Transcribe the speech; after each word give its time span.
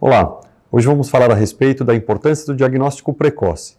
Olá, 0.00 0.40
hoje 0.72 0.86
vamos 0.86 1.08
falar 1.08 1.30
a 1.30 1.34
respeito 1.34 1.84
da 1.84 1.94
importância 1.94 2.44
do 2.46 2.56
diagnóstico 2.56 3.14
precoce. 3.14 3.76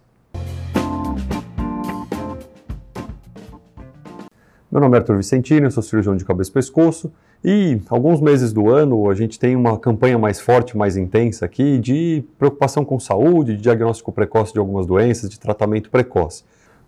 Meu 4.71 4.81
nome 4.81 4.95
é 4.95 4.99
Arthur 4.99 5.17
Vicentino, 5.17 5.69
sou 5.69 5.83
cirurgião 5.83 6.15
de 6.15 6.23
cabeça 6.23 6.49
e 6.49 6.53
pescoço 6.53 7.11
e 7.43 7.81
alguns 7.89 8.21
meses 8.21 8.53
do 8.53 8.69
ano 8.69 9.09
a 9.09 9.13
gente 9.13 9.37
tem 9.37 9.57
uma 9.57 9.77
campanha 9.77 10.17
mais 10.17 10.39
forte, 10.39 10.75
mais 10.77 10.95
intensa 10.95 11.45
aqui 11.45 11.77
de 11.77 12.23
preocupação 12.39 12.85
com 12.85 12.97
saúde, 12.97 13.55
de 13.55 13.61
diagnóstico 13.61 14.11
precoce 14.11 14.53
de 14.53 14.59
algumas 14.59 14.87
doenças, 14.87 15.29
de 15.29 15.37
tratamento 15.37 15.91
precoce. 15.91 16.43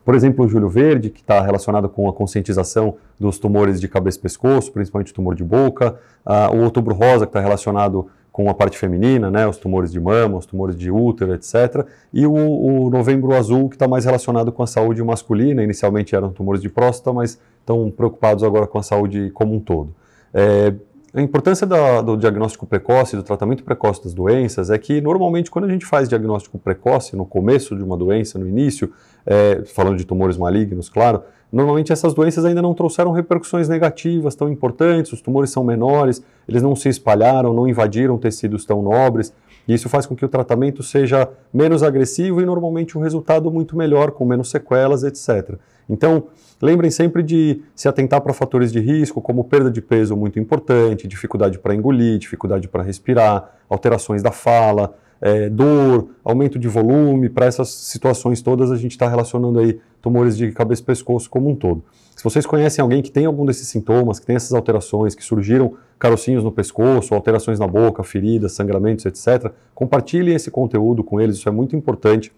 Por 0.05 0.16
exemplo, 0.16 0.46
o 0.46 0.48
Júlio 0.48 0.70
Verde, 0.70 1.09
que 1.09 1.20
está 1.20 1.41
relacionado 1.41 1.89
com 1.89 2.07
a 2.07 2.14
conscientização 2.14 2.96
dos 3.20 3.38
tumores 3.38 3.82
de 3.82 3.89
cabeça 3.89 4.18
e 4.18 4.21
pescoço, 4.21 4.71
principalmente 4.71 5.14
tumor 5.14 5.36
de 5.36 5.44
boca, 5.44 6.00
uh, 6.25 6.55
o 6.55 6.64
Outubro 6.64 6.96
Rosa, 6.96 7.25
que 7.25 7.32
está 7.32 7.41
relacionado 7.41 8.07
com 8.38 8.52
a 8.52 8.54
parte 8.54 8.78
feminina, 8.78 9.32
né, 9.32 9.48
os 9.48 9.58
tumores 9.58 9.92
de 9.92 10.00
mama, 10.00 10.38
os 10.38 10.46
tumores 10.46 10.78
de 10.78 10.91
útero, 10.91 11.34
etc. 11.34 11.88
E 12.14 12.28
o, 12.28 12.36
o 12.36 12.88
Novembro 12.88 13.34
Azul, 13.34 13.68
que 13.68 13.73
está 13.73 13.88
mais 13.88 14.05
relacionado 14.05 14.52
com 14.52 14.62
a 14.62 14.68
saúde 14.68 15.04
masculina. 15.04 15.64
Inicialmente 15.64 16.16
eram 16.16 16.32
tumores 16.32 16.62
de 16.62 16.70
próstata, 16.70 17.12
mas 17.12 17.40
estão 17.59 17.90
preocupados 17.90 18.44
agora 18.44 18.68
com 18.68 18.78
a 18.78 18.84
saúde 18.84 19.31
como 19.31 19.55
um 19.55 19.59
todo. 19.59 19.92
É, 20.31 20.72
a 21.13 21.21
importância 21.21 21.66
da, 21.66 22.02
do 22.02 22.17
diagnóstico 22.17 22.66
precoce, 22.66 23.16
do 23.16 23.23
tratamento 23.23 23.63
precoce 23.63 24.03
das 24.03 24.13
doenças, 24.13 24.70
é 24.70 24.77
que 24.77 24.99
normalmente 24.99 25.49
quando 25.49 25.66
a 25.66 25.70
gente 25.70 25.85
faz 25.85 26.09
diagnóstico 26.09 26.59
precoce, 26.59 27.16
no 27.16 27.25
começo 27.25 27.75
de 27.75 27.81
uma 27.81 27.95
doença, 27.95 28.38
no 28.38 28.47
início, 28.47 28.91
é, 29.25 29.63
falando 29.66 29.97
de 29.97 30.05
tumores 30.05 30.38
malignos, 30.38 30.89
claro, 30.89 31.23
normalmente 31.52 31.93
essas 31.93 32.13
doenças 32.13 32.43
ainda 32.43 32.61
não 32.61 32.73
trouxeram 32.73 33.11
repercussões 33.11 33.70
negativas 33.70 34.35
tão 34.35 34.52
importantes, 34.52 35.13
os 35.13 35.21
tumores 35.21 35.49
são 35.49 35.63
menores, 35.63 36.21
eles 36.47 36.61
não 36.61 36.75
se 36.75 36.89
espalharam, 36.89 37.53
não 37.53 37.67
invadiram 37.67 38.17
tecidos 38.17 38.66
tão 38.66 38.81
nobres, 38.81 39.33
e 39.67 39.73
isso 39.73 39.89
faz 39.89 40.05
com 40.05 40.16
que 40.16 40.23
o 40.23 40.30
tratamento 40.30 40.81
seja 40.81 41.30
menos 41.53 41.84
agressivo 41.84 42.41
e 42.41 42.45
normalmente 42.45 42.97
um 42.97 43.02
resultado 43.02 43.52
muito 43.52 43.75
melhor, 43.75 44.11
com 44.11 44.25
menos 44.25 44.50
sequelas, 44.50 45.03
etc. 45.03 45.58
Então, 45.89 46.25
lembrem 46.61 46.89
sempre 46.89 47.22
de 47.22 47.61
se 47.75 47.88
atentar 47.88 48.22
para 48.22 48.33
fatores 48.33 48.72
de 48.72 48.80
risco, 48.80 49.22
como 49.22 49.44
perda 49.44 49.69
de 49.69 49.81
peso 49.81 50.16
muito 50.16 50.39
importante, 50.39 51.08
dificuldade 51.08 51.59
para 51.59 51.75
engolir, 51.75 52.17
dificuldade 52.17 52.67
para 52.67 52.83
respirar, 52.83 53.58
alterações 53.69 54.23
da 54.23 54.31
fala, 54.31 54.95
é, 55.22 55.50
dor, 55.50 56.10
aumento 56.23 56.58
de 56.60 56.68
volume, 56.68 57.30
para 57.30 57.46
essas 57.46 57.70
situações 57.70 58.42
todas 58.42 58.72
a 58.72 58.76
gente 58.76 58.92
está 58.92 59.08
relacionando 59.08 59.60
aí 59.60 59.80
tumores 60.02 60.38
de 60.38 60.52
cabeça 60.52 60.82
e 60.82 60.86
pescoço 60.86 61.30
como 61.30 61.50
um 61.50 61.56
todo. 61.56 61.84
Se 62.16 62.23
vocês 62.23 62.46
conhecem 62.46 62.82
alguém 62.82 63.02
que 63.02 63.12
tem 63.12 63.26
algum 63.26 63.45
desses 63.45 63.68
sintomas, 63.68 64.20
que 64.20 64.26
tem 64.26 64.36
essas 64.36 64.54
alterações, 64.54 65.14
que 65.14 65.23
surgiram 65.23 65.73
carocinhos 66.00 66.44
no 66.44 66.52
pescoço, 66.52 67.14
alterações 67.14 67.60
na 67.60 67.68
boca, 67.68 68.04
feridas, 68.04 68.54
sangramentos, 68.54 69.06
etc., 69.06 69.52
compartilhem 69.76 70.36
esse 70.36 70.50
conteúdo 70.50 71.04
com 71.04 71.22
eles, 71.22 71.38
isso 71.38 71.48
é 71.48 71.52
muito 71.52 71.76
importante 71.76 72.32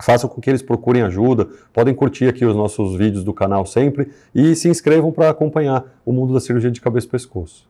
façam 0.00 0.28
com 0.28 0.40
que 0.40 0.50
eles 0.50 0.62
procurem 0.62 1.02
ajuda, 1.02 1.48
podem 1.72 1.94
curtir 1.94 2.26
aqui 2.26 2.44
os 2.44 2.56
nossos 2.56 2.96
vídeos 2.96 3.24
do 3.24 3.32
canal 3.32 3.64
sempre 3.64 4.10
e 4.34 4.54
se 4.54 4.68
inscrevam 4.68 5.12
para 5.12 5.30
acompanhar 5.30 5.84
o 6.04 6.12
mundo 6.12 6.34
da 6.34 6.40
cirurgia 6.40 6.70
de 6.70 6.80
cabeça 6.80 7.06
e 7.06 7.10
pescoço. 7.10 7.68